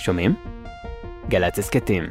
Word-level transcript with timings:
שומעים? 0.00 0.34
גל"צ 1.28 1.58
הסכתים. 1.58 2.04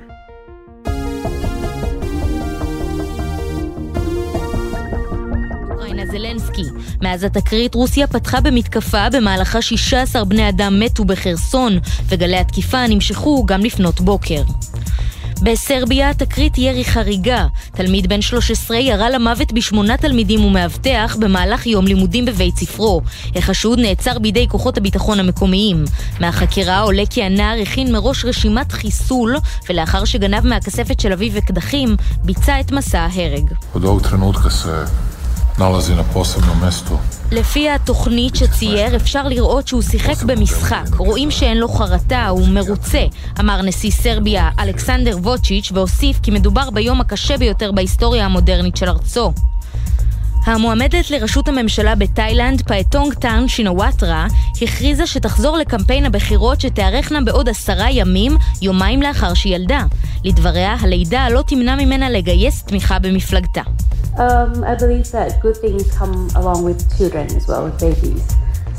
זלנסקי. 6.12 6.64
מאז 7.02 7.24
התקרית 7.24 7.76
רוסיה 7.76 8.08
פתחה 8.08 8.42
במתקפה 8.42 9.10
במהלכה 9.10 9.62
16 9.62 10.26
בני 10.26 10.50
אדם 10.50 10.80
מתו 10.80 11.06
בחרסון, 11.06 11.80
וגלי 12.06 12.38
התקיפה 12.38 12.88
נמשכו 12.88 13.46
גם 13.46 13.62
לפנות 13.62 14.02
בוקר. 14.02 14.42
בסרביה 15.42 16.14
תקרית 16.14 16.58
ירי 16.58 16.86
חריגה. 16.86 17.48
תלמיד 17.72 18.10
בן 18.10 18.22
13 18.22 18.78
ירה 18.78 19.10
למוות 19.10 19.54
בשמונה 19.54 19.98
תלמידים 19.98 20.46
ומאבטח 20.46 21.18
במהלך 21.20 21.68
יום 21.68 21.88
לימודים 21.88 22.26
בבית 22.26 22.58
ספרו. 22.58 23.02
החשוד 23.36 23.80
נעצר 23.80 24.20
בידי 24.20 24.48
כוחות 24.50 24.78
הביטחון 24.78 25.20
המקומיים. 25.20 25.86
מהחקירה 26.20 26.80
עולה 26.80 27.04
כי 27.10 27.24
הנער 27.24 27.62
הכין 27.62 27.92
מראש 27.92 28.26
רשימת 28.26 28.72
חיסול, 28.72 29.36
ולאחר 29.70 30.06
שגנב 30.06 30.48
מהכספת 30.48 31.00
של 31.00 31.14
אביו 31.14 31.38
אקדחים, 31.38 31.96
ביצע 32.24 32.60
את 32.60 32.72
מסע 32.72 33.00
ההרג. 33.00 33.54
nalazi 35.60 35.94
na 35.94 36.04
posebnom. 36.04 37.19
לפי 37.32 37.70
התוכנית 37.70 38.36
שצייר, 38.36 38.96
אפשר 38.96 39.28
לראות 39.28 39.68
שהוא 39.68 39.82
שיחק 39.82 40.24
במשחק. 40.24 40.86
רואים 40.98 41.32
שאין 41.32 41.58
לו 41.58 41.70
חרטה, 41.70 42.28
הוא 42.28 42.48
מרוצה, 42.48 43.06
אמר 43.40 43.62
נשיא 43.62 43.92
סרביה 43.92 44.50
אלכסנדר 44.60 45.18
ווצ'יץ', 45.18 45.72
והוסיף 45.74 46.20
כי 46.24 46.32
מדובר 46.32 46.70
ביום 46.70 47.02
הקשה 47.02 47.38
ביותר 47.38 47.72
בהיסטוריה 47.72 48.26
המודרנית 48.26 48.78
של 48.78 48.90
ארצו. 48.90 49.34
המועמדת 50.46 51.12
לראשות 51.12 51.48
הממשלה 51.48 51.96
בתאילנד, 51.96 52.62
פאטונג 52.62 53.14
טאן 53.14 53.48
שינוואטרה, 53.48 54.28
הכריזה 54.62 55.08
שתחזור 55.08 55.58
לקמפיין 55.58 56.06
הבחירות 56.06 56.62
שתיערכנה 56.62 57.22
בעוד 57.22 57.50
עשרה 57.50 57.92
ימים, 57.92 58.38
יומיים 58.62 59.02
לאחר 59.02 59.34
שילדה. 59.34 59.84
לדבריה, 60.24 60.76
הלידה 60.80 61.30
לא 61.30 61.42
תמנע 61.48 61.76
ממנה 61.76 62.10
לגייס 62.10 62.64
תמיכה 62.64 63.00
במפלגתה. 63.00 63.62
Um, 64.20 64.66
I 64.66 64.76
believe 64.76 65.10
that 65.12 65.40
good 65.42 65.58
things 65.64 65.84
come 66.00 66.16
along 66.36 66.60
with 66.68 66.80
children 66.98 67.26
as 67.38 67.48
well, 67.48 67.64
with 67.68 67.80
babies. 67.80 68.26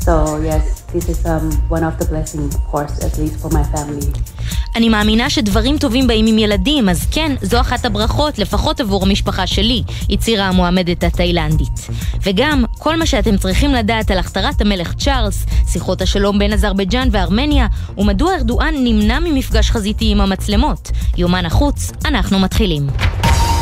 So 0.05 0.13
yes, 0.49 0.81
this 0.93 1.09
is 1.09 1.19
um, 1.25 1.51
one 1.75 1.83
of 1.83 1.93
the 1.99 2.05
blessings, 2.05 2.53
of 2.53 2.63
course, 2.71 2.93
at 3.07 3.13
least 3.17 3.35
for 3.41 3.49
my 3.49 3.63
family. 3.73 4.11
אני 4.75 4.89
מאמינה 4.89 5.29
שדברים 5.29 5.77
טובים 5.77 6.07
באים 6.07 6.25
עם 6.25 6.37
ילדים, 6.37 6.89
אז 6.89 7.05
כן, 7.11 7.35
זו 7.41 7.61
אחת 7.61 7.85
הברכות, 7.85 8.39
לפחות 8.39 8.79
עבור 8.79 9.03
המשפחה 9.03 9.47
שלי, 9.47 9.83
הצהירה 10.09 10.47
המועמדת 10.47 11.03
התאילנדית. 11.03 11.87
וגם, 12.23 12.65
כל 12.77 12.95
מה 12.97 13.05
שאתם 13.05 13.37
צריכים 13.37 13.73
לדעת 13.73 14.11
על 14.11 14.17
הכתרת 14.17 14.61
המלך 14.61 14.93
צ'ארלס, 14.93 15.45
שיחות 15.67 16.01
השלום 16.01 16.39
בין 16.39 16.53
אזרבייג'אן 16.53 17.07
וארמניה, 17.11 17.67
ומדוע 17.97 18.35
ארדואן 18.35 18.73
נמנע 18.83 19.19
ממפגש 19.19 19.71
חזיתי 19.71 20.11
עם 20.11 20.21
המצלמות. 20.21 20.91
יומן 21.17 21.45
החוץ, 21.45 21.91
אנחנו 22.05 22.39
מתחילים. 22.39 22.87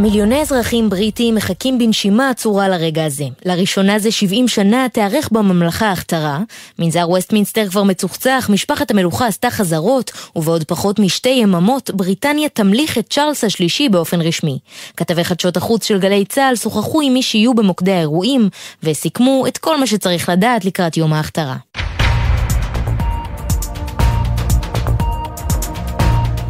מיליוני 0.00 0.40
אזרחים 0.40 0.90
בריטים 0.90 1.34
מחכים 1.34 1.78
בנשימה 1.78 2.30
עצורה 2.30 2.68
לרגע 2.68 3.04
הזה. 3.04 3.24
לראשונה 3.44 3.98
זה 3.98 4.10
70 4.10 4.48
שנה 4.48 4.86
תיארך 4.92 5.28
בממלכה 5.32 5.86
ההכתרה. 5.86 6.38
מנזר 6.78 7.08
ווסטמינסטר 7.08 7.66
כבר 7.68 7.82
מצוחצח, 7.82 8.50
משפחת 8.52 8.90
המלוכה 8.90 9.26
עשתה 9.26 9.50
חזרות, 9.50 10.10
ובעוד 10.36 10.64
פחות 10.64 10.98
משתי 10.98 11.28
יממות, 11.28 11.90
בריטניה 11.90 12.48
תמליך 12.48 12.98
את 12.98 13.06
צ'ארלס 13.10 13.44
השלישי 13.44 13.88
באופן 13.88 14.20
רשמי. 14.20 14.58
כתבי 14.96 15.24
חדשות 15.24 15.56
החוץ 15.56 15.84
של 15.84 15.98
גלי 15.98 16.24
צה"ל 16.24 16.56
שוחחו 16.56 17.00
עם 17.00 17.12
מי 17.12 17.22
שיהיו 17.22 17.54
במוקדי 17.54 17.92
האירועים, 17.92 18.48
וסיכמו 18.82 19.46
את 19.48 19.58
כל 19.58 19.80
מה 19.80 19.86
שצריך 19.86 20.28
לדעת 20.28 20.64
לקראת 20.64 20.96
יום 20.96 21.12
ההכתרה. 21.12 21.56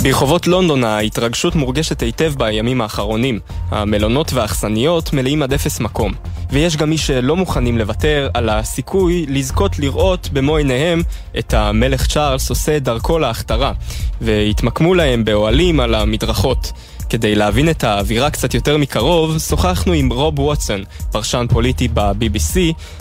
ברחובות 0.03 0.47
לונדון 0.47 0.85
ההתרגשות 0.85 1.55
מורגשת 1.55 2.03
היטב 2.03 2.33
בימים 2.39 2.81
האחרונים. 2.81 3.41
המלונות 3.71 4.33
והאכסניות 4.33 5.13
מלאים 5.13 5.43
עד 5.43 5.53
אפס 5.53 5.81
מקום. 5.81 6.13
ויש 6.51 6.77
גם 6.77 6.91
מי 6.91 6.99
שלא 6.99 7.37
מוכנים 7.37 7.79
לוותר 7.79 8.29
על 8.35 8.49
הסיכוי 8.49 9.27
לזכות 9.29 9.79
לראות 9.79 10.29
במו 10.33 10.57
עיניהם 10.57 11.03
את 11.39 11.55
המלך 11.55 12.07
צ'ארלס 12.07 12.51
עושה 12.51 12.79
דרכו 12.79 13.19
להכתרה. 13.19 13.73
והתמקמו 14.21 14.95
להם 14.95 15.25
באוהלים 15.25 15.81
על 15.81 15.95
המדרכות. 15.95 16.73
כדי 17.09 17.35
להבין 17.35 17.71
את 17.71 17.85
האווירה 17.85 18.31
קצת 18.31 18.55
יותר 18.55 18.77
מקרוב, 18.77 19.39
שוחחנו 19.39 19.93
עם 19.93 20.13
רוב 20.13 20.39
ווטסון, 20.39 20.85
פרשן 21.13 21.47
פוליטי 21.51 21.89
ב-BBC, 21.95 22.59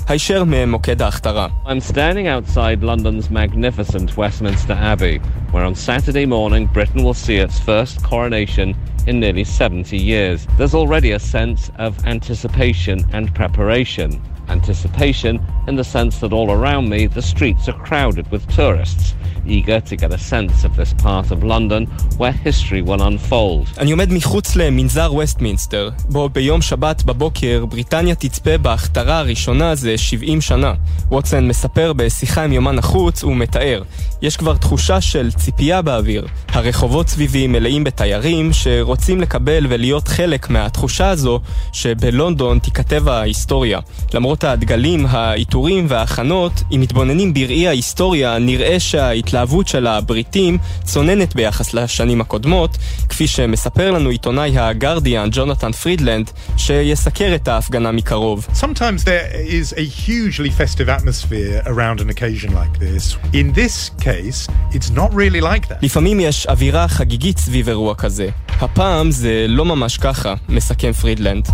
הישר 0.08 0.44
ממוקד 0.44 1.02
ההכתרה. 1.02 1.48
I'm 1.66 1.92
standing 1.92 2.28
outside 2.28 2.84
London's 2.84 3.30
magnificent 3.30 4.18
Westminster 4.18 4.74
Abbey, 4.74 5.20
where 5.52 5.66
on 5.66 5.76
Saturday 5.76 6.26
morning 6.26 6.66
Britain 6.74 7.04
will 7.04 7.14
see 7.14 7.38
its 7.46 7.60
first 7.60 8.04
coronation 8.04 8.74
in 9.08 9.20
nearly 9.20 9.44
70 9.44 9.98
years. 9.98 10.46
There's 10.58 10.76
already 10.76 11.12
a 11.12 11.20
sense 11.20 11.72
of 11.78 12.06
anticipation 12.06 13.00
and 13.14 13.34
preparation. 13.34 14.22
Anticipation 14.50 15.40
in 15.68 15.76
the 15.76 15.84
sense 15.84 16.20
that 16.20 16.32
all 16.34 16.52
around 16.52 16.90
me 16.90 17.08
the 17.08 17.22
streets 17.22 17.68
are 17.68 17.80
crowded 17.88 18.30
with 18.32 18.48
tourists. 18.56 19.16
eager 19.48 19.80
to 19.90 19.96
get 19.96 20.12
a 20.14 20.18
sense 20.18 20.66
of 20.66 20.76
this 20.76 20.94
part 21.04 21.32
of 21.32 21.44
London 21.44 21.86
where 22.18 22.32
history 22.32 22.82
will 22.82 23.02
unfold. 23.02 23.68
אני 23.78 23.92
עומד 23.92 24.14
מחוץ 24.14 24.56
למנזר 24.56 25.14
וסטמינסטר, 25.14 25.90
בו 26.10 26.30
ביום 26.30 26.62
שבת 26.62 27.04
בבוקר 27.04 27.66
בריטניה 27.66 28.16
תצפה 28.16 28.58
בהכתרה 28.58 29.20
הראשונה 29.20 29.76
זה 29.76 29.98
70 29.98 30.42
שנה. 30.42 30.74
ווטסון 31.12 31.48
מספר 31.48 31.94
בשיחה 31.94 32.44
עם 32.44 32.54
יומן 32.54 32.80
החוץ 32.80 33.24
ומתאר, 33.24 33.84
יש 34.22 34.38
כבר 34.38 34.58
תחושה 34.58 35.02
של 35.02 35.32
ציפייה 35.32 35.82
באוויר. 35.82 36.28
הרחובות 36.50 37.08
סביבי 37.08 37.48
מלאים 37.48 37.84
בתיירים 37.84 38.54
שרוצים 38.54 38.97
לקבל 39.18 39.66
ולהיות 39.70 40.08
חלק 40.08 40.50
מהתחושה 40.50 41.10
הזו 41.10 41.40
שבלונדון 41.72 42.60
תיכתב 42.60 43.08
ההיסטוריה. 43.08 43.80
למרות 44.14 44.44
הדגלים, 44.44 45.06
העיטורים 45.10 45.86
וההכנות, 45.90 46.64
אם 46.76 46.82
מתבוננים 46.82 47.34
בראי 47.34 47.68
ההיסטוריה, 47.68 48.40
נראה 48.40 48.80
שההתלהבות 48.80 49.48
ההתלהבות 49.48 49.68
של 49.68 49.88
הבריטים 49.88 50.58
צוננת 50.84 51.36
ביחס 51.36 51.74
לשנים 51.74 52.22
הקודמות, 52.22 52.78
כפי 53.10 53.28
שמספר 53.28 53.92
לנו 53.92 54.10
עיתונאי 54.10 54.60
הגרדיאן 54.60 55.30
ג'ונתן 55.32 55.72
פרידלנד, 55.72 56.32
שיסקר 56.58 57.36
את 57.36 57.48
ההפגנה 57.48 57.92
מקרוב. 57.92 58.48
Sometimes 58.54 59.04
there 59.04 59.32
is 59.34 59.74
a 59.74 59.84
hugely 59.84 60.50
festive 60.50 60.90
atmosphere 60.90 61.62
around 61.66 62.02
an 62.02 62.10
occasion 62.10 62.52
like 62.54 62.80
this. 62.80 63.18
In 63.34 63.54
this 63.54 63.92
case, 64.00 64.48
it's 64.72 64.90
not 64.90 65.12
really 65.14 65.42
like 65.42 65.68
that. 65.70 65.78
לפעמים 65.82 66.20
יש 66.20 66.48
אווירה 66.48 66.88
חגיגית 66.88 67.38
סביב 67.38 67.70
אירוע 67.70 67.96
כזה. 67.96 68.30
הפעם 68.62 68.87
זה 69.10 69.46
לא 69.48 69.66
ממש 69.66 69.98
ככה, 69.98 70.34
מסכם 70.50 70.92
פרידלנד. 70.92 71.48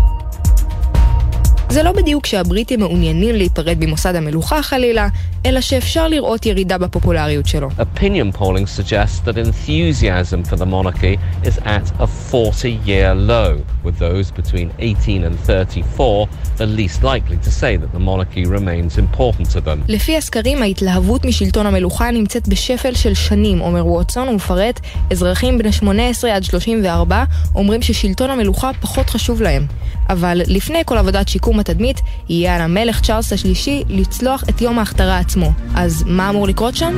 זה 1.74 1.84
לא 1.84 1.92
בדיוק 1.92 2.26
שהבריטים 2.26 2.80
מעוניינים 2.80 3.36
להיפרד 3.36 3.78
ממוסד 3.80 4.16
המלוכה 4.16 4.64
חלילה, 4.64 5.08
אלא 5.46 5.62
שאפשר 5.62 6.08
לראות 6.08 6.46
ירידה 6.46 6.78
בפופולריות 6.78 7.48
שלו. 7.48 7.70
Opinion 7.70 8.38
polling 8.40 8.68
suggests 8.80 9.20
that 9.26 9.38
enthusiasm 9.38 10.52
for 10.52 10.56
the 10.56 10.66
monarchy 10.66 11.18
is 11.44 11.58
at 11.66 11.88
a 12.00 12.08
40-year 12.32 13.16
low, 13.16 13.58
with 13.86 13.98
those 14.00 14.32
between 14.42 14.70
18 14.80 15.24
and 15.24 15.36
34 15.40 16.28
the 16.58 16.68
least 16.68 17.02
likely 17.04 17.38
to 17.48 17.52
say 17.52 17.78
that 17.82 17.92
the 17.92 18.04
monarchy 18.10 18.46
remains 18.46 18.98
important 18.98 19.48
to 19.56 19.62
them. 19.62 19.80
לפי 19.88 20.18
הסקרים, 20.18 20.62
ההתלהבות 20.62 21.26
משלטון 21.26 21.66
המלוכה 21.66 22.12
נמצאת 22.12 22.48
בשפל 22.48 22.94
של 22.96 23.14
שנים, 23.14 23.62
אומר 23.62 23.88
ווטסון, 23.88 24.28
ומפרט, 24.28 24.80
אזרחים 25.12 25.58
בני 25.58 25.72
18 25.72 26.36
עד 26.36 26.44
34 26.44 27.24
אומרים 27.56 27.82
ששלטון 27.82 28.30
המלוכה 28.30 28.72
פחות 28.82 29.10
חשוב 29.10 29.42
להם. 29.42 29.66
אבל 30.10 30.42
לפני 30.48 30.82
כל 30.86 30.98
עבודת 30.98 31.28
שיקום 31.28 31.60
התדמית, 31.70 32.02
יהיה 32.30 32.56
על 32.56 32.62
המלך 32.62 33.02
צ'ארלס 33.02 33.34
השלישי 33.34 33.84
לצלוח 33.90 34.44
את 34.50 34.62
יום 34.62 34.80
ההכתרה 34.80 35.18
עצמו. 35.18 35.52
אז 35.76 36.04
מה 36.08 36.30
אמור 36.30 36.48
לקרות 36.48 36.76
שם? 36.76 36.94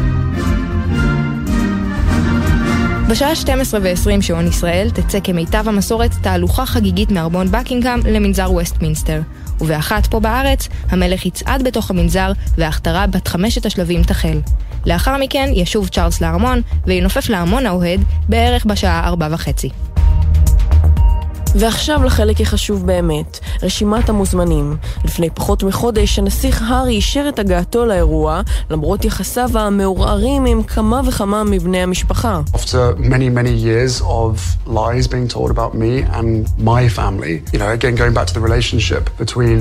בשעה 3.09 3.35
12 3.35 3.79
ו-20 3.83 4.21
שעון 4.21 4.47
ישראל 4.47 4.89
תצא 4.89 5.19
כמיטב 5.23 5.67
המסורת 5.67 6.11
תהלוכה 6.21 6.65
חגיגית 6.65 7.11
מארמון 7.11 7.51
בקינגהם 7.51 7.99
למנזר 8.05 8.51
ווסטמינסטר. 8.51 9.21
ובאחת 9.61 10.05
פה 10.07 10.19
בארץ, 10.19 10.67
המלך 10.89 11.25
יצעד 11.25 11.63
בתוך 11.63 11.91
המנזר 11.91 12.31
וההכתרה 12.57 13.07
בת 13.07 13.27
חמשת 13.27 13.65
השלבים 13.65 14.03
תחל. 14.03 14.39
לאחר 14.85 15.17
מכן 15.17 15.49
ישוב 15.53 15.87
צ'ארלס 15.87 16.21
לארמון 16.21 16.61
וינופף 16.87 17.29
לארמון 17.29 17.65
האוהד 17.65 18.01
בערך 18.29 18.65
בשעה 18.65 19.07
ארבע 19.07 19.27
וחצי. 19.31 19.69
ועכשיו 21.55 22.03
לחלק 22.03 22.41
החשוב 22.41 22.85
באמת, 22.85 23.39
רשימת 23.63 24.09
המוזמנים. 24.09 24.77
לפני 25.05 25.29
פחות 25.29 25.63
מחודש 25.63 26.19
הנסיך 26.19 26.63
הארי 26.67 26.95
אישר 26.95 27.25
את 27.29 27.39
הגעתו 27.39 27.85
לאירוע, 27.85 28.41
למרות 28.69 29.05
יחסיו 29.05 29.59
המעורערים 29.59 30.45
עם 30.45 30.63
כמה 30.63 31.01
וכמה 31.05 31.43
מבני 31.43 31.81
המשפחה. 31.81 32.41
After 32.53 32.99
many 32.99 33.29
many 33.29 33.53
years 33.65 34.01
of 34.01 34.39
lies 34.67 35.07
being 35.07 35.27
told 35.35 35.51
about 35.51 35.73
me 35.73 36.03
and 36.17 36.47
my 36.59 36.89
family, 36.97 37.35
you 37.53 37.59
know, 37.59 37.69
again 37.79 37.95
going 37.95 38.13
back 38.13 38.27
to 38.27 38.33
the 38.33 38.43
relationship 38.49 39.03
between 39.19 39.59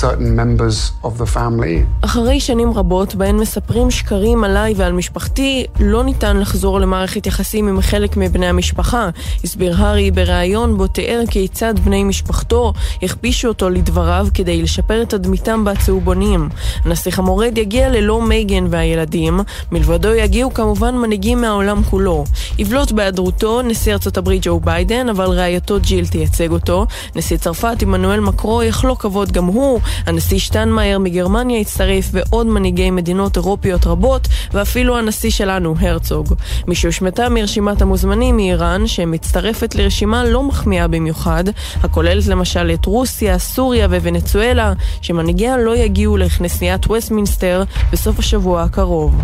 certain 0.00 0.36
members 0.38 1.06
of 1.06 1.20
the 1.20 1.36
family. 1.36 2.04
אחרי 2.04 2.40
שנים 2.40 2.72
רבות 2.72 3.14
בהן 3.14 3.36
מספרים 3.36 3.90
שקרים 3.90 4.44
עליי 4.44 4.74
ועל 4.76 4.92
משפחתי, 4.92 5.64
לא 5.80 6.04
ניתן 6.04 6.36
לחזור 6.36 6.80
למערכת 6.80 7.26
יחסים 7.26 7.68
עם 7.68 7.80
חלק 7.80 8.16
מבני 8.16 8.46
המשפחה, 8.46 9.08
הסביר 9.44 9.76
הארי 9.78 10.10
בריאיון 10.10 10.76
בו 10.76 10.86
תיאר 10.86 11.20
כיצד 11.30 11.78
בני 11.78 12.04
משפחתו 12.04 12.72
הכפישו 13.02 13.48
אותו 13.48 13.70
לדבריו 13.70 14.26
כדי 14.34 14.62
לשפר 14.62 15.02
את 15.02 15.08
תדמיתם 15.10 15.64
בצהובונים. 15.64 16.48
הנסיך 16.84 17.18
המורד 17.18 17.58
יגיע 17.58 17.88
ללא 17.88 18.22
מייגן 18.22 18.66
והילדים, 18.70 19.40
מלבדו 19.72 20.14
יגיעו 20.14 20.54
כמובן 20.54 20.94
מנהיגים 20.94 21.40
מהעולם 21.40 21.82
כולו. 21.82 22.24
יבלוט 22.58 22.92
בהיעדרותו 22.92 23.62
נשיא 23.62 23.92
ארצות 23.92 24.16
הברית 24.16 24.42
ג'ו 24.46 24.60
ביידן, 24.60 25.08
אבל 25.08 25.26
רעייתו 25.26 25.80
ג'יל 25.80 26.06
תייצג 26.06 26.50
אותו. 26.50 26.86
נשיא 27.16 27.36
צרפת 27.36 27.82
עמנואל 27.82 28.20
מקרו 28.20 28.62
יחלוק 28.62 29.02
כבוד 29.02 29.32
גם 29.32 29.44
הוא, 29.44 29.73
הנשיא 30.06 30.38
שטיינמאייר 30.38 30.98
מגרמניה 30.98 31.60
יצטרף 31.60 32.08
ועוד 32.12 32.46
מנהיגי 32.46 32.90
מדינות 32.90 33.36
אירופיות 33.36 33.86
רבות, 33.86 34.28
ואפילו 34.52 34.98
הנשיא 34.98 35.30
שלנו, 35.30 35.74
הרצוג. 35.80 36.34
מי 36.68 36.74
שהושמטה 36.74 37.28
מרשימת 37.28 37.82
המוזמנים 37.82 38.38
היא 38.38 38.50
איראן, 38.50 38.86
שמצטרפת 38.86 39.74
לרשימה 39.74 40.24
לא 40.24 40.42
מחמיאה 40.42 40.88
במיוחד, 40.88 41.44
הכוללת 41.82 42.26
למשל 42.26 42.70
את 42.74 42.86
רוסיה, 42.86 43.38
סוריה 43.38 43.86
וונצואלה, 43.86 44.72
שמנהיגיה 45.02 45.56
לא 45.56 45.76
יגיעו 45.76 46.16
לכנסיית 46.16 46.90
וסטמינסטר 46.90 47.62
בסוף 47.92 48.18
השבוע 48.18 48.62
הקרוב. 48.62 49.20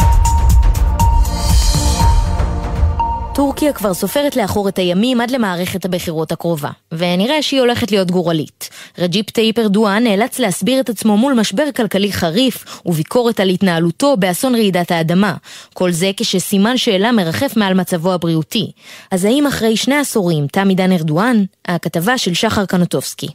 טורקיה 3.40 3.72
כבר 3.72 3.94
סופרת 3.94 4.36
לאחור 4.36 4.68
את 4.68 4.78
הימים 4.78 5.20
עד 5.20 5.30
למערכת 5.30 5.84
הבחירות 5.84 6.32
הקרובה, 6.32 6.70
ונראה 6.92 7.42
שהיא 7.42 7.60
הולכת 7.60 7.90
להיות 7.90 8.10
גורלית. 8.10 8.68
רג'יפ 8.98 9.30
טאיפ 9.30 9.58
ארדואן 9.58 10.02
נאלץ 10.04 10.38
להסביר 10.38 10.80
את 10.80 10.88
עצמו 10.88 11.16
מול 11.16 11.34
משבר 11.34 11.64
כלכלי 11.76 12.12
חריף 12.12 12.64
וביקורת 12.86 13.40
על 13.40 13.48
התנהלותו 13.48 14.16
באסון 14.16 14.54
רעידת 14.54 14.90
האדמה. 14.90 15.34
כל 15.74 15.90
זה 15.90 16.10
כשסימן 16.16 16.76
שאלה 16.76 17.12
מרחף 17.12 17.56
מעל 17.56 17.74
מצבו 17.74 18.12
הבריאותי. 18.12 18.70
אז 19.10 19.24
האם 19.24 19.46
אחרי 19.46 19.76
שני 19.76 19.96
עשורים 19.96 20.46
תם 20.46 20.68
עידן 20.68 20.92
ארדואן? 20.92 21.44
הכתבה 21.68 22.18
של 22.18 22.34
שחר 22.34 22.64
קנוטובסקי. 22.64 23.28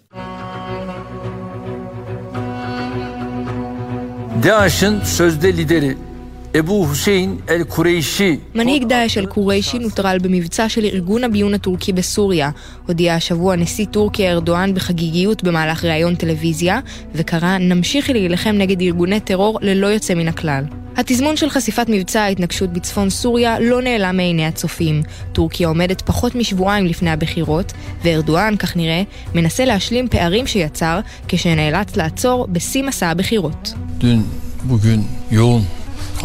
DAEŞ'in 4.44 4.96
sözde 5.18 5.50
lideri 5.58 5.92
אבו 6.60 6.86
חוסיין 6.86 7.38
אל-קוריישי. 7.50 8.38
מנהיג 8.56 8.84
דאעש 8.84 9.18
אל-קוריישי 9.18 9.80
נוטרל 9.80 10.18
במבצע 10.22 10.70
של 10.70 10.86
ארגון 10.86 11.24
הביון 11.24 11.54
הטורקי 11.54 11.94
בסוריה. 11.94 12.50
הודיע 12.88 13.16
השבוע 13.16 13.56
נשיא 13.56 13.86
טורקיה 13.86 14.32
ארדואן 14.32 14.74
בחגיגיות 14.74 15.44
במהלך 15.44 15.86
ראיון 15.86 16.16
טלוויזיה, 16.16 16.80
וקרא 17.16 17.58
נמשיך 17.58 18.10
להילחם 18.10 18.56
נגד 18.58 18.82
ארגוני 18.82 19.20
טרור 19.20 19.60
ללא 19.62 19.88
יוצא 19.88 20.14
מן 20.14 20.28
הכלל. 20.28 20.64
התזמון 20.98 21.38
של 21.38 21.50
חשיפת 21.50 21.86
מבצע 21.90 22.22
ההתנגשות 22.22 22.74
בצפון 22.74 23.10
סוריה 23.10 23.60
לא 23.60 23.82
נעלם 23.82 24.18
מעיני 24.18 24.46
הצופים. 24.46 25.04
טורקיה 25.34 25.68
עומדת 25.68 26.02
פחות 26.02 26.36
משבועיים 26.36 26.86
לפני 26.86 27.10
הבחירות, 27.10 27.74
וארדואן, 28.04 28.56
כך 28.60 28.78
נראה, 28.78 29.04
מנסה 29.34 29.66
להשלים 29.66 30.08
פערים 30.08 30.48
שיצר 30.48 31.00
כשנאלץ 31.28 31.96
לעצור 31.96 32.48
בשיא 32.48 32.84
מסע 32.84 33.08
הבחירות. 33.08 33.74
דין. 33.98 34.24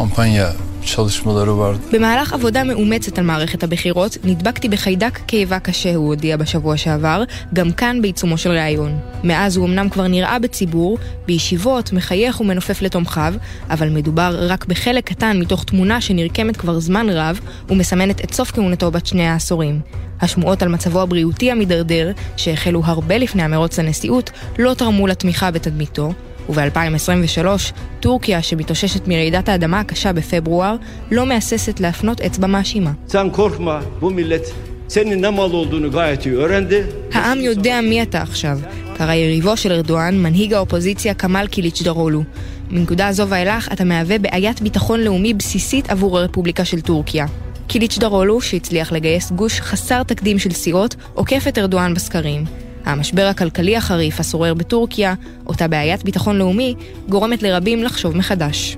Kampanya 0.00 0.52
çalışmaları 0.87 1.58
vardı. 1.58 1.81
במהלך 1.93 2.32
עבודה 2.32 2.64
מאומצת 2.64 3.19
על 3.19 3.25
מערכת 3.25 3.62
הבחירות, 3.62 4.17
נדבקתי 4.25 4.69
בחיידק 4.69 5.19
קיבה 5.26 5.58
קשה, 5.58 5.94
הוא 5.94 6.06
הודיע 6.06 6.37
בשבוע 6.37 6.76
שעבר, 6.76 7.25
גם 7.55 7.73
כאן 7.73 8.02
בעיצומו 8.02 8.38
של 8.38 8.50
ראיון. 8.50 8.99
מאז 9.25 9.56
הוא 9.56 9.67
אמנם 9.67 9.88
כבר 9.88 10.06
נראה 10.06 10.38
בציבור, 10.38 10.99
בישיבות, 11.26 11.93
מחייך 11.93 12.41
ומנופף 12.41 12.82
לתומכיו, 12.82 13.35
אבל 13.70 13.88
מדובר 13.88 14.37
רק 14.49 14.64
בחלק 14.67 15.05
קטן 15.05 15.38
מתוך 15.38 15.64
תמונה 15.64 16.00
שנרקמת 16.00 16.56
כבר 16.56 16.81
זמן 16.81 17.06
רב, 17.08 17.41
ומסמנת 17.69 18.25
את 18.25 18.35
סוף 18.35 18.50
כהונתו 18.50 18.91
בת 18.91 19.06
שני 19.06 19.26
העשורים. 19.26 19.81
השמועות 20.20 20.62
על 20.62 20.69
מצבו 20.69 21.00
הבריאותי 21.00 21.50
המידרדר, 21.50 22.12
שהחלו 22.37 22.82
הרבה 22.85 23.19
לפני 23.19 23.43
המרוץ 23.43 23.79
לנשיאות, 23.79 24.31
לא 24.58 24.75
תרמו 24.75 25.06
לתמיכה 25.06 25.50
בתדמיתו, 25.50 26.12
וב-2023, 26.48 27.46
טורקיה, 28.00 28.42
שמתאוששת 28.42 29.08
מרעידת 29.08 29.48
האדמה 29.48 29.81
הקשה 29.81 30.12
בפברואר, 30.12 30.76
לא 31.10 31.26
מהססת 31.26 31.81
להפנות 31.81 32.20
אצבע 32.20 32.46
מאשימה. 32.46 32.92
העם 37.12 37.40
יודע 37.40 37.81
מי 37.81 38.02
אתה 38.02 38.22
עכשיו, 38.22 38.58
קרא 38.96 39.14
יריבו 39.14 39.56
של 39.56 39.72
ארדואן, 39.72 40.22
מנהיג 40.22 40.54
האופוזיציה 40.54 41.14
כמאל 41.14 41.46
קיליץ' 41.46 41.82
דרולו. 41.82 42.22
מנקודה 42.70 43.12
זו 43.12 43.28
ואילך 43.28 43.72
אתה 43.72 43.84
מהווה 43.84 44.19
בעיית 44.19 44.60
ביטחון 44.62 45.00
לאומי 45.00 45.34
בסיסית 45.34 45.90
עבור 45.90 46.19
הרפובליקה 46.19 46.64
של 46.64 46.81
טורקיה. 46.81 47.26
קיליץ' 47.66 47.98
דרולו, 47.98 48.40
שהצליח 48.40 48.92
לגייס 48.92 49.32
גוש 49.32 49.60
חסר 49.60 50.02
תקדים 50.02 50.38
של 50.38 50.50
סיעות, 50.50 50.96
עוקף 51.14 51.44
את 51.48 51.58
ארדואן 51.58 51.94
בסקרים. 51.94 52.69
המשבר 52.84 53.26
הכלכלי 53.26 53.76
החריף 53.76 54.20
השורר 54.20 54.54
בטורקיה, 54.54 55.14
אותה 55.46 55.68
בעיית 55.68 56.04
ביטחון 56.04 56.38
לאומי, 56.38 56.74
גורמת 57.08 57.42
לרבים 57.42 57.82
לחשוב 57.82 58.16
מחדש. 58.16 58.76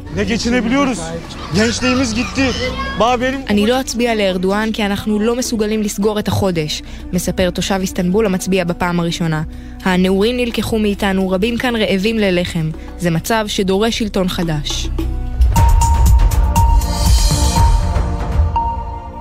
אני 3.49 3.67
לא 3.67 3.81
אצביע 3.81 4.15
לארדואן 4.15 4.73
כי 4.73 4.87
אנחנו 4.87 5.21
לא 5.21 5.37
מסוגלים 5.37 5.83
לסגור 5.83 6.19
את 6.19 6.29
החודש, 6.29 6.83
מספר 7.13 7.51
תושב 7.51 7.79
איסטנבול 7.81 8.27
המצביע 8.27 8.65
בפעם 8.65 9.01
הראשונה. 9.01 9.43
הנעורים 9.85 10.37
נלקחו 10.37 10.79
מאיתנו, 10.79 11.31
רבים 11.31 11.59
כאן 11.59 11.77
רעבים 11.77 12.19
ללחם. 12.19 12.71
זה 12.99 13.11
מצב 13.11 13.45
שדורש 13.49 13.99
שלטון 13.99 14.29
חדש. 14.29 14.89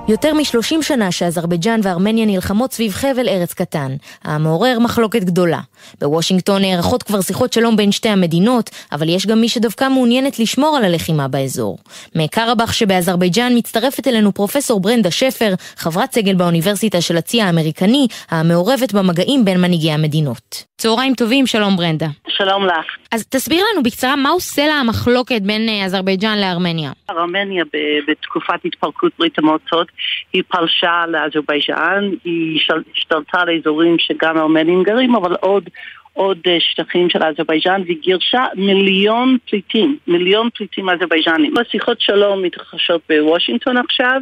יותר 0.08 0.34
מ-30 0.34 0.82
שנה 0.82 1.12
שאזרבייג'אן 1.12 1.80
וארמניה 1.82 2.26
נלחמות 2.26 2.72
סביב 2.72 2.92
חבל 2.92 3.28
ארץ 3.28 3.54
קטן, 3.54 3.96
המעורר 4.24 4.78
מחלוקת 4.78 5.24
גדולה. 5.24 5.60
בוושינגטון 6.00 6.62
נערכות 6.62 7.02
כבר 7.02 7.20
שיחות 7.20 7.52
שלום 7.52 7.76
בין 7.76 7.92
שתי 7.92 8.08
המדינות, 8.08 8.70
אבל 8.92 9.08
יש 9.08 9.26
גם 9.26 9.40
מי 9.40 9.48
שדווקא 9.48 9.88
מעוניינת 9.88 10.38
לשמור 10.38 10.76
על 10.76 10.84
הלחימה 10.84 11.28
באזור. 11.28 11.78
מקרבח 12.14 12.72
שבאזרבייג'אן 12.72 13.52
מצטרפת 13.56 14.08
אלינו 14.08 14.32
פרופסור 14.32 14.80
ברנדה 14.80 15.10
שפר, 15.10 15.54
חברת 15.76 16.12
סגל 16.12 16.34
באוניברסיטה 16.34 17.00
של 17.00 17.16
הצי 17.16 17.42
האמריקני, 17.42 18.06
המעורבת 18.30 18.92
במגעים 18.92 19.44
בין 19.44 19.60
מנהיגי 19.60 19.90
המדינות. 19.92 20.64
צהריים 20.82 21.14
טובים, 21.14 21.46
שלום 21.46 21.76
ברנדה. 21.76 22.06
שלום 22.28 22.66
לך. 22.66 22.86
אז 23.12 23.26
תסביר 23.26 23.64
לנו 23.72 23.82
בקצרה 23.82 24.16
מה 24.16 24.30
עושה 24.30 24.66
לה 24.66 24.74
המחלוקת 24.74 25.42
בין 25.42 25.68
אה, 25.68 25.84
אזרבייג'אן 25.84 26.38
לארמניה. 26.38 26.90
ארמניה 27.10 27.64
בתקופת 28.08 28.64
התפרקות 28.64 29.12
ברית 29.18 29.38
המועצות 29.38 29.86
היא 30.32 30.42
פלשה 30.48 31.04
לאזרבייג'אן, 31.08 32.10
היא 32.24 32.60
השתלטה 32.94 33.38
על 33.40 33.48
אזורים 33.58 33.96
שגם 33.98 34.36
הארמנים 34.36 34.82
גרים, 34.82 35.14
אבל 35.14 35.34
עוד 35.40 35.64
עוד 36.12 36.38
אה, 36.46 36.56
שטחים 36.60 37.10
של 37.10 37.22
אזרבייג'אן 37.22 37.82
והיא 37.82 38.00
גירשה 38.00 38.44
מיליון 38.54 39.36
פליטים, 39.50 39.96
מיליון 40.06 40.48
פליטים 40.54 40.88
אזרבייג'נים. 40.88 41.54
השיחות 41.58 42.00
שלום 42.00 42.42
מתרחשות 42.42 43.00
בוושינגטון 43.08 43.76
עכשיו, 43.76 44.20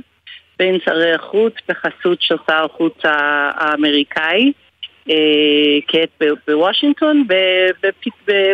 בין 0.58 0.78
שרי 0.84 1.12
החוץ 1.12 1.54
בחסות 1.68 2.22
של 2.22 2.36
שר 2.46 2.64
החוץ 2.64 2.98
האמריקאי. 3.04 4.52
כעת 5.86 6.22
בוושינגטון 6.46 7.24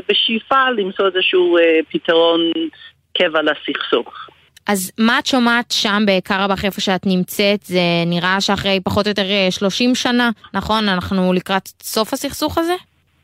בשאיפה 0.08 0.70
למצוא 0.70 1.06
איזשהו 1.06 1.58
אה, 1.58 1.78
פתרון 1.88 2.40
קבע 3.18 3.40
לסכסוך. 3.42 4.28
אז 4.66 4.92
מה 4.98 5.18
את 5.18 5.26
שומעת 5.26 5.70
שם 5.70 6.02
בקרבאח 6.06 6.64
איפה 6.64 6.80
שאת 6.80 7.06
נמצאת? 7.06 7.62
זה 7.62 7.80
נראה 8.06 8.40
שאחרי 8.40 8.80
פחות 8.84 9.06
או 9.06 9.10
יותר 9.10 9.26
30 9.50 9.90
אה, 9.90 9.94
שנה, 9.94 10.30
נכון? 10.54 10.88
אנחנו 10.88 11.32
לקראת 11.32 11.68
סוף 11.82 12.12
הסכסוך 12.12 12.58
הזה? 12.58 12.74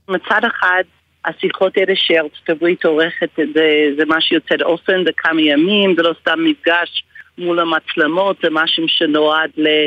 מצד 0.08 0.40
אחד, 0.46 0.82
השיחות 1.24 1.76
האלה 1.76 1.92
שארצות 1.96 2.48
הברית 2.48 2.84
עורכת, 2.84 3.28
זה, 3.36 3.68
זה 3.96 4.02
משהו 4.06 4.36
יוצא 4.36 4.56
דופן, 4.56 5.04
זה 5.04 5.10
כמה 5.16 5.42
ימים, 5.42 5.94
זה 5.96 6.02
לא 6.02 6.14
סתם 6.20 6.44
מפגש 6.44 7.04
מול 7.38 7.60
המצלמות, 7.60 8.36
זה 8.42 8.48
משהו 8.50 8.88
שנועד 8.88 9.50
ל, 9.56 9.86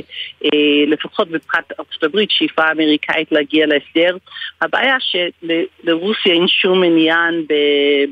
לפחות 0.87 1.31
מבחינת 1.31 1.71
ארצות 1.79 2.03
הברית, 2.03 2.31
שאיפה 2.31 2.71
אמריקאית 2.71 3.31
להגיע 3.31 3.65
להסדר. 3.65 4.17
הבעיה 4.61 4.95
שלרוסיה 4.99 6.33
אין 6.33 6.47
שום 6.47 6.83
עניין 6.83 7.45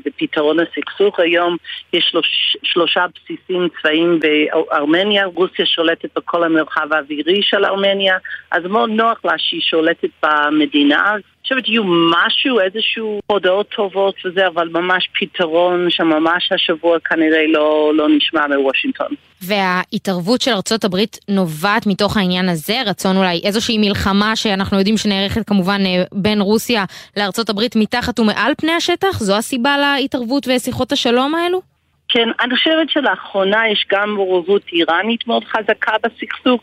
בפתרון 0.04 0.56
הסכסוך. 0.60 1.20
היום 1.20 1.56
יש 1.92 2.04
שלוש, 2.10 2.56
שלושה 2.62 3.04
בסיסים 3.14 3.68
צבאיים 3.80 4.20
בארמניה, 4.20 5.24
רוסיה 5.24 5.66
שולטת 5.66 6.08
בכל 6.16 6.44
המרחב 6.44 6.92
האווירי 6.92 7.42
של 7.42 7.64
ארמניה, 7.64 8.16
אז 8.50 8.64
מאוד 8.64 8.90
נוח 8.90 9.24
לה 9.24 9.34
שהיא 9.38 9.60
שולטת 9.60 10.10
במדינה. 10.22 11.14
חושבת 11.44 11.66
שיהיו 11.66 11.84
משהו, 11.84 12.60
איזשהו 12.60 13.20
הודעות 13.26 13.68
טובות 13.68 14.14
וזה, 14.24 14.46
אבל 14.46 14.68
ממש 14.68 15.08
פתרון 15.20 15.86
שממש 15.90 16.52
השבוע 16.52 16.98
כנראה 17.00 17.46
לא, 17.48 17.92
לא 17.94 18.08
נשמע 18.08 18.46
מוושינגטון. 18.46 19.14
וההתערבות 19.42 20.40
של 20.40 20.50
ארצות 20.50 20.84
הברית 20.84 21.18
נובעת 21.28 21.86
מתוך 21.86 22.16
העניין 22.16 22.48
הזה, 22.48 22.82
רצון 22.86 23.16
אולי 23.16 23.40
איזושהי 23.44 23.78
מלחמה 23.78 24.36
שאנחנו 24.36 24.78
יודעים 24.78 24.96
שנערכת 24.96 25.46
כמובן 25.46 25.80
אה, 25.86 26.02
בין 26.12 26.40
רוסיה 26.40 26.84
לארצות 27.16 27.50
הברית 27.50 27.76
מתחת 27.76 28.20
ומעל 28.20 28.52
פני 28.58 28.72
השטח? 28.72 29.20
זו 29.20 29.36
הסיבה 29.36 29.76
להתערבות 29.78 30.48
ושיחות 30.48 30.92
השלום 30.92 31.34
האלו? 31.34 31.73
כן, 32.08 32.28
אני 32.40 32.56
חושבת 32.56 32.90
שלאחרונה 32.90 33.68
יש 33.68 33.86
גם 33.92 34.10
מעורבות 34.10 34.62
איראנית 34.72 35.26
מאוד 35.26 35.44
חזקה 35.44 35.92
בסכסוך 36.02 36.62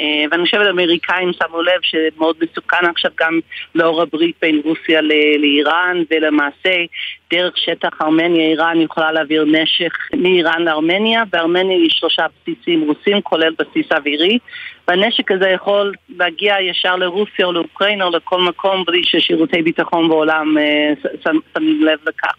אה, 0.00 0.24
ואני 0.30 0.44
חושבת 0.44 0.66
האמריקאים 0.66 1.32
שמו 1.32 1.62
לב 1.62 1.80
שמאוד 1.82 2.36
מסוכן 2.40 2.86
עכשיו 2.90 3.10
גם 3.20 3.40
לאור 3.74 4.02
הברית 4.02 4.36
בין 4.42 4.60
רוסיה 4.64 5.00
לאיראן 5.38 6.02
ולמעשה 6.10 6.74
דרך 7.32 7.58
שטח 7.58 7.88
ארמניה 8.02 8.48
איראן 8.48 8.80
יכולה 8.80 9.12
להעביר 9.12 9.44
נשק 9.44 9.98
מאיראן 10.16 10.62
לארמניה 10.62 11.22
בארמניה 11.32 11.86
יש 11.86 11.92
שלושה 11.92 12.26
בסיסים 12.28 12.80
רוסים 12.80 13.20
כולל 13.20 13.52
בסיס 13.58 13.92
אווירי 13.92 14.38
והנשק 14.88 15.32
הזה 15.32 15.48
יכול 15.48 15.92
להגיע 16.18 16.56
ישר 16.60 16.96
לרוסיה 16.96 17.46
או 17.46 17.52
לאוקראינה 17.52 18.04
או 18.04 18.10
לכל 18.10 18.40
מקום 18.40 18.84
בלי 18.86 19.04
ששירותי 19.04 19.62
ביטחון 19.62 20.08
בעולם 20.08 20.58
אה, 20.58 20.92
שמים 21.54 21.84
לב 21.84 21.98
לכך. 22.06 22.34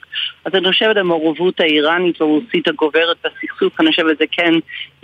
אז 0.45 0.55
אני 0.55 0.67
חושבת 0.67 0.97
המעורבות 0.97 1.59
האיראנית 1.59 2.21
והרוסית 2.21 2.67
הגוברת 2.67 3.17
בסכסוך, 3.25 3.79
אני 3.79 3.89
חושבת 3.89 4.15
שזה 4.15 4.25
כן 4.31 4.53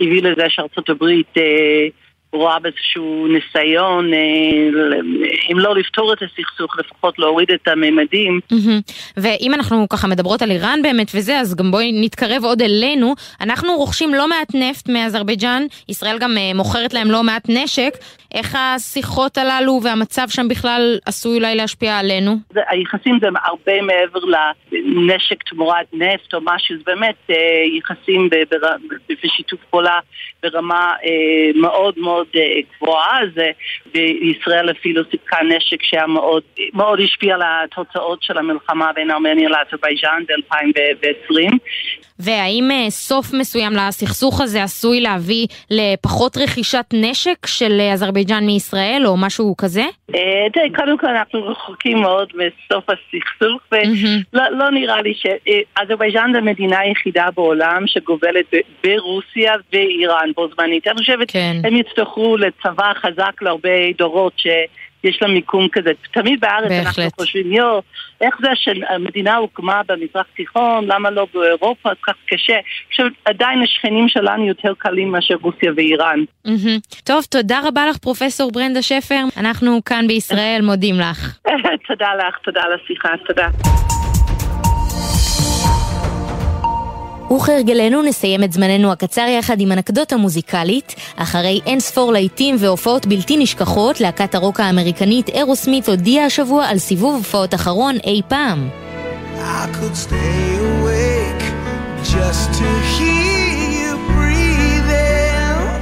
הביא 0.00 0.22
לזה 0.22 0.44
שארצות 0.48 0.90
הברית 0.90 1.38
אה, 1.38 1.86
רואה 2.32 2.58
באיזשהו 2.58 3.26
ניסיון, 3.26 4.14
אה, 4.14 4.18
אם 5.52 5.58
לא 5.58 5.76
לפתור 5.76 6.12
את 6.12 6.18
הסכסוך, 6.22 6.78
לפחות 6.78 7.18
להוריד 7.18 7.50
את 7.50 7.68
הממדים. 7.68 8.40
ואם 9.16 9.54
אנחנו 9.54 9.88
ככה 9.88 10.08
מדברות 10.08 10.42
על 10.42 10.50
איראן 10.50 10.82
באמת 10.82 11.10
וזה, 11.14 11.38
אז 11.38 11.54
גם 11.54 11.70
בואי 11.70 11.90
נתקרב 12.04 12.44
עוד 12.44 12.62
אלינו. 12.62 13.14
אנחנו 13.40 13.76
רוכשים 13.76 14.14
לא 14.14 14.28
מעט 14.28 14.54
נפט 14.54 14.88
מאזרבייג'אן, 14.88 15.62
ישראל 15.88 16.18
גם 16.18 16.36
אה, 16.38 16.54
מוכרת 16.54 16.94
להם 16.94 17.10
לא 17.10 17.22
מעט 17.22 17.48
נשק. 17.48 17.92
איך 18.34 18.58
השיחות 18.58 19.38
הללו 19.38 19.80
והמצב 19.82 20.26
שם 20.28 20.48
בכלל 20.48 20.98
עשוי 21.06 21.36
אולי 21.36 21.56
להשפיע 21.56 21.98
עלינו? 21.98 22.36
היחסים 22.68 23.18
זה 23.20 23.26
הרבה 23.44 23.82
מעבר 23.82 24.20
לנשק 24.72 25.42
תמורת 25.42 25.86
נפט 25.92 26.34
או 26.34 26.38
משהו, 26.42 26.76
זה 26.76 26.82
באמת 26.86 27.16
אה, 27.30 27.36
יחסים 27.78 28.28
בשיתוף 29.24 29.60
פעולה 29.70 29.98
ברמה 30.42 30.92
מאוד 31.54 31.94
מאוד 31.98 32.19
מאוד 32.20 32.36
גבוהה, 32.76 33.20
אז 33.22 33.42
בישראל 33.94 34.70
אפילו 34.70 35.02
סיפקה 35.10 35.38
נשק 35.42 35.82
שהיה 35.82 36.06
מאוד, 36.06 36.42
מאוד 36.74 37.00
השפיע 37.00 37.34
על 37.34 37.42
התוצאות 37.44 38.22
של 38.22 38.38
המלחמה 38.38 38.92
בין 38.92 39.10
ארמניה 39.10 39.48
לאזרבייג'אן 39.48 40.22
ב-2020. 40.28 41.58
והאם 42.20 42.70
סוף 42.88 43.32
מסוים 43.32 43.72
לסכסוך 43.72 44.40
הזה 44.40 44.62
עשוי 44.62 45.00
להביא 45.00 45.46
לפחות 45.70 46.36
רכישת 46.36 46.84
נשק 46.92 47.46
של 47.46 47.80
אזרבייג'אן 47.92 48.46
מישראל 48.46 49.02
או 49.06 49.16
משהו 49.16 49.54
כזה? 49.58 49.84
תראי, 50.52 50.70
קודם 50.76 50.98
כל 50.98 51.06
אנחנו 51.06 51.46
רחוקים 51.46 51.98
מאוד 51.98 52.28
מסוף 52.34 52.84
הסכסוך 52.90 53.62
ולא 54.32 54.70
נראה 54.70 55.02
לי 55.02 55.14
שאזרבייג'אן 55.14 56.30
זה 56.32 56.38
המדינה 56.38 56.78
היחידה 56.78 57.26
בעולם 57.36 57.82
שגובלת 57.86 58.54
ברוסיה 58.84 59.54
ואיראן 59.72 60.30
בו 60.36 60.48
זמנית. 60.54 60.86
אני 60.86 60.98
חושבת 60.98 61.32
הם 61.64 61.76
יצטרכו 61.76 62.36
לצבא 62.36 62.92
חזק 62.94 63.42
להרבה 63.42 63.92
דורות 63.98 64.32
ש... 64.36 64.46
יש 65.04 65.18
לה 65.22 65.28
מיקום 65.28 65.68
כזה. 65.72 65.90
תמיד 66.12 66.40
בארץ 66.40 66.68
בהחלט. 66.68 66.98
אנחנו 66.98 67.10
חושבים, 67.20 67.52
יו, 67.52 67.80
איך 68.20 68.34
זה 68.42 68.48
שהמדינה 68.54 69.36
הוקמה 69.36 69.80
במזרח 69.88 70.26
תיכון, 70.36 70.84
למה 70.86 71.10
לא 71.10 71.26
באירופה, 71.34 71.90
אז 71.90 71.96
כך 72.06 72.14
קשה. 72.28 72.56
עכשיו, 72.88 73.06
עדיין 73.24 73.62
השכנים 73.62 74.08
שלנו 74.08 74.46
יותר 74.46 74.72
קלים 74.78 75.12
מאשר 75.12 75.34
רוסיה 75.42 75.72
ואיראן. 75.76 76.24
Mm-hmm. 76.46 77.02
טוב, 77.04 77.24
תודה 77.24 77.60
רבה 77.64 77.86
לך, 77.86 77.96
פרופסור 77.96 78.52
ברנדה 78.52 78.82
שפר. 78.82 79.24
אנחנו 79.36 79.84
כאן 79.84 80.06
בישראל 80.06 80.60
מודים 80.62 80.94
לך. 81.00 81.38
תודה 81.88 82.14
לך, 82.14 82.36
תודה 82.44 82.60
על 82.62 82.72
השיחה, 82.72 83.08
תודה. 83.26 83.46
וכהרגלנו 87.32 88.02
נסיים 88.02 88.44
את 88.44 88.52
זמננו 88.52 88.92
הקצר 88.92 89.26
יחד 89.38 89.60
עם 89.60 89.72
אנקדוטה 89.72 90.16
מוזיקלית. 90.16 90.94
אחרי 91.16 91.60
אין 91.66 91.80
ספור 91.80 92.12
להיטים 92.12 92.56
והופעות 92.58 93.06
בלתי 93.06 93.36
נשכחות, 93.36 94.00
להקת 94.00 94.34
הרוק 94.34 94.60
האמריקנית 94.60 95.28
אירוסמית 95.28 95.88
הודיעה 95.88 96.26
השבוע 96.26 96.66
על 96.66 96.78
סיבוב 96.78 97.14
הופעות 97.14 97.54
אחרון 97.54 97.96
אי 98.04 98.22
פעם. 98.28 98.68
I 99.36 99.66
could 99.76 99.96
stay 99.96 100.58
awake 100.70 101.44
just 102.12 102.52
to 102.58 102.68
hear 102.94 103.29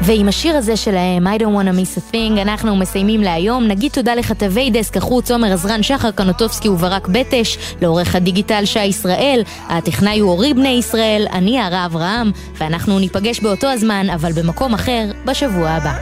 ועם 0.09 0.29
השיר 0.29 0.57
הזה 0.57 0.77
שלהם, 0.77 1.27
I 1.27 1.41
don't 1.41 1.43
wanna 1.43 1.73
miss 1.73 1.99
a 1.99 2.15
thing, 2.15 2.41
אנחנו 2.43 2.77
מסיימים 2.77 3.21
להיום. 3.21 3.65
נגיד 3.69 3.93
תודה 3.93 4.15
לכתבי 4.15 4.71
דסק 4.71 4.97
החוץ, 4.97 5.31
עומר 5.31 5.53
עזרן, 5.53 5.83
שחר 5.83 6.11
קנוטובסקי 6.11 6.69
וברק 6.69 7.09
בטש, 7.09 7.59
לעורך 7.83 8.15
הדיגיטל 8.15 8.65
שי 8.65 8.85
ישראל, 8.85 9.43
הטכנאי 9.69 10.19
הוא 10.19 10.31
אורי 10.31 10.55
בני 10.55 10.69
ישראל, 10.69 11.27
אני 11.33 11.61
הרע 11.61 11.87
אברהם, 11.87 12.31
ואנחנו 12.55 12.99
ניפגש 12.99 13.41
באותו 13.41 13.67
הזמן, 13.67 14.11
אבל 14.11 14.33
במקום 14.33 14.75
אחר, 14.75 15.05
בשבוע 15.25 15.71
הבא. 15.71 15.95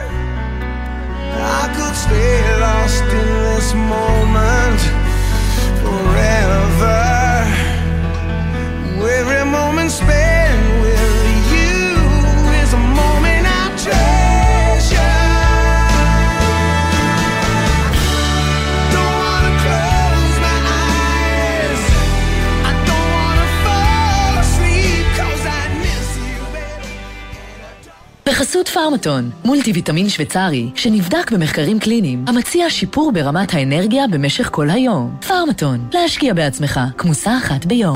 I 1.39 1.67
could 1.75 1.95
stay 2.05 2.41
lost 2.63 3.07
in 3.19 3.27
this 3.45 3.73
moment 3.73 4.86
פארמטון, 28.87 29.31
מולטי 29.45 29.71
ויטמין 29.71 30.09
שוויצרי, 30.09 30.69
שנבדק 30.75 31.31
במחקרים 31.31 31.79
קליניים, 31.79 32.25
המציע 32.27 32.69
שיפור 32.69 33.11
ברמת 33.11 33.53
האנרגיה 33.53 34.07
במשך 34.07 34.49
כל 34.51 34.69
היום. 34.69 35.17
פארמטון, 35.27 35.87
להשקיע 35.93 36.33
בעצמך, 36.33 36.79
כמוסה 36.97 37.37
אחת 37.37 37.65
ביום. 37.65 37.95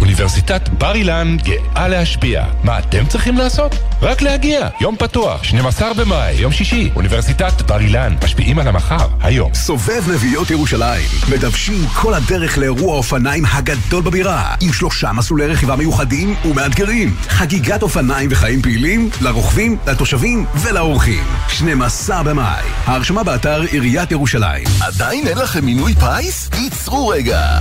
אוניברסיטת 0.00 0.68
בר 0.68 0.94
אילן 0.94 1.36
גאה 1.44 1.88
להשפיע. 1.88 2.44
מה 2.64 2.78
אתם 2.78 3.06
צריכים 3.08 3.36
לעשות? 3.36 3.72
רק 4.02 4.22
להגיע. 4.22 4.68
יום 4.80 4.96
פתוח, 4.96 5.44
12 5.44 5.94
במאי, 5.94 6.34
יום 6.34 6.52
שישי. 6.52 6.90
אוניברסיטת 6.96 7.62
בר 7.62 7.80
אילן, 7.80 8.14
משפיעים 8.24 8.58
על 8.58 8.68
המחר, 8.68 9.08
היום. 9.20 9.54
סובב 9.54 10.10
נביעות 10.12 10.50
ירושלים. 10.50 11.08
מדוושים 11.30 11.86
כל 11.94 12.14
הדרך 12.14 12.58
לאירוע 12.58 12.94
האופניים 12.94 13.44
הגדול 13.52 14.02
בבירה, 14.02 14.54
עם 14.60 14.72
שלושה 14.72 15.12
מסלולי 15.12 15.46
רכיבה 15.46 15.76
מיוחדים 15.76 16.34
ומאתגרים. 16.44 17.14
חגיגת 17.28 17.82
אופניים 17.82 18.28
וחיים 18.32 18.62
פעילים, 18.62 19.10
לרוכבים, 19.20 19.76
לתושבים 19.86 20.46
ולאורחים. 20.54 21.24
12 21.48 22.22
במאי. 22.22 22.62
ההרשמה 22.86 23.22
באתר 23.22 23.60
עיריית 23.60 24.10
ירושלים. 24.10 24.64
עדיין 24.80 25.26
אין 25.26 25.38
לכם 25.38 25.64
מינוי 25.64 25.94
פיס? 25.94 26.50
ייצרו 26.58 27.08
רגע. 27.08 27.60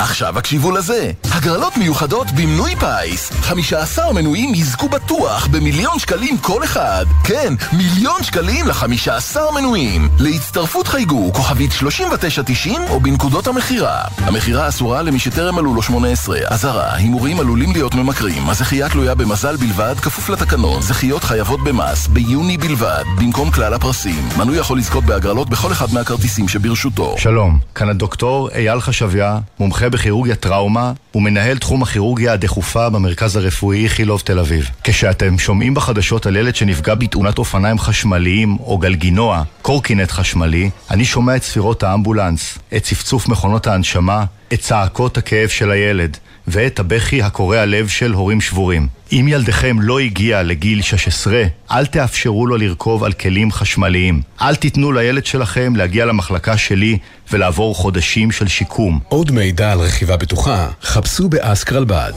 עכשיו 0.00 0.38
הקשיבו 0.38 0.72
לזה. 0.72 1.10
הגרלות 1.24 1.76
מיוחדות 1.76 2.26
במנוי 2.30 2.76
פיס. 2.76 3.32
15 3.32 4.12
מנויים 4.12 4.54
יזכו 4.54 4.88
בטוח 4.88 5.46
במיליון 5.46 5.98
שקלים 5.98 6.38
כל 6.38 6.64
אחד. 6.64 7.06
כן, 7.24 7.54
מיליון 7.72 8.22
שקלים 8.22 8.66
ל-15 8.66 9.36
מנויים. 9.54 10.08
להצטרפות 10.18 10.86
חייגו 10.86 11.32
כוכבית 11.32 11.72
3990 11.72 12.82
או 12.90 13.00
בנקודות 13.00 13.46
המכירה. 13.46 14.00
המכירה 14.18 14.68
אסורה 14.68 15.02
למי 15.02 15.18
שטרם 15.18 15.54
מלאו 15.54 15.74
לו 15.74 15.82
18. 15.82 16.38
אזהרה, 16.46 16.94
הימורים 16.94 17.40
עלולים 17.40 17.72
להיות 17.72 17.94
ממכרים. 17.94 18.50
הזכייה 18.50 18.88
תלויה 18.88 19.14
במזל 19.14 19.56
בלבד, 19.56 19.94
כפוף 20.02 20.28
לתקנון. 20.28 20.82
זכיות 20.82 21.24
חייבות 21.24 21.64
במס, 21.64 22.06
ביוני 22.06 22.58
בלבד, 22.58 23.04
במקום 23.18 23.50
כלל 23.50 23.74
הפרסים. 23.74 24.28
מנוי 24.38 24.58
יכול 24.58 24.78
לזכות 24.78 25.04
בהגרלות 25.04 25.48
בכל 25.48 25.72
אחד 25.72 25.86
מהכרטיסים 25.92 26.48
שברשותו. 26.48 27.14
שלום, 27.18 27.58
כאן 27.74 27.88
הדוקטור 27.88 28.50
אייל 28.50 28.80
חשביה, 28.80 29.38
מומחה 29.58 29.89
בכירורגיה 29.90 30.34
טראומה 30.34 30.92
ומנהל 31.14 31.58
תחום 31.58 31.82
הכירורגיה 31.82 32.32
הדחופה 32.32 32.88
במרכז 32.88 33.36
הרפואי 33.36 33.84
איכילוב 33.84 34.20
תל 34.24 34.38
אביב. 34.38 34.70
כשאתם 34.84 35.38
שומעים 35.38 35.74
בחדשות 35.74 36.26
על 36.26 36.36
ילד 36.36 36.56
שנפגע 36.56 36.94
בתאונת 36.94 37.38
אופניים 37.38 37.78
חשמליים 37.78 38.56
או 38.60 38.78
גלגינוע, 38.78 39.42
קורקינט 39.62 40.10
חשמלי, 40.10 40.70
אני 40.90 41.04
שומע 41.04 41.36
את 41.36 41.42
ספירות 41.42 41.82
האמבולנס, 41.82 42.58
את 42.76 42.82
צפצוף 42.82 43.28
מכונות 43.28 43.66
ההנשמה, 43.66 44.24
את 44.52 44.60
צעקות 44.60 45.18
הכאב 45.18 45.48
של 45.48 45.70
הילד, 45.70 46.16
ואת 46.50 46.78
הבכי 46.78 47.22
הקורע 47.22 47.66
לב 47.66 47.88
של 47.88 48.12
הורים 48.12 48.40
שבורים. 48.40 48.88
אם 49.12 49.26
ילדכם 49.28 49.80
לא 49.80 49.98
הגיע 49.98 50.42
לגיל 50.42 50.82
16, 50.82 51.42
אל 51.70 51.86
תאפשרו 51.86 52.46
לו 52.46 52.56
לרכוב 52.56 53.04
על 53.04 53.12
כלים 53.12 53.52
חשמליים. 53.52 54.22
אל 54.42 54.54
תיתנו 54.54 54.92
לילד 54.92 55.26
שלכם 55.26 55.76
להגיע 55.76 56.04
למחלקה 56.04 56.56
שלי 56.56 56.98
ולעבור 57.32 57.74
חודשים 57.74 58.30
של 58.30 58.48
שיקום. 58.48 59.00
עוד 59.08 59.30
מידע 59.30 59.72
על 59.72 59.78
רכיבה 59.78 60.16
בטוחה, 60.16 60.68
חפשו 60.82 61.28
באסקרלבד. 61.28 62.12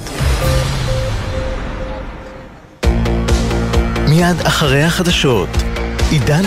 מיד 4.10 4.42
אחרי 4.44 4.84
החדשות, 4.84 5.50
עידן 6.12 6.44